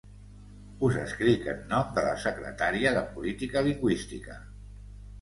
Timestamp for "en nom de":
1.53-2.07